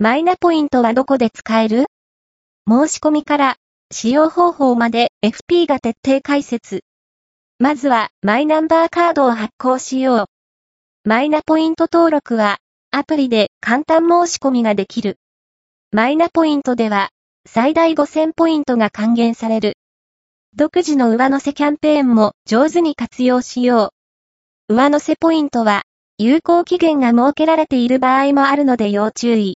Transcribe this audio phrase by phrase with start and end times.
[0.00, 1.86] マイナポイントはどこで使える？
[2.70, 3.56] 申し込みから
[3.90, 6.84] 使用方法まで FP が徹底解説。
[7.58, 10.24] まずはマイナンバーカードを発行しよう。
[11.02, 12.58] マイナポイント登録は
[12.92, 15.16] アプリで簡単申し込みができる。
[15.90, 17.08] マイナポイントでは
[17.44, 19.72] 最大5000ポイントが還元される。
[20.54, 23.92] 独自の上乗せキャンペーンも上手に活用しよ
[24.68, 24.74] う。
[24.74, 25.82] 上乗せポイントは
[26.18, 29.46] 有効期限が設けられている場合もあるので要注意。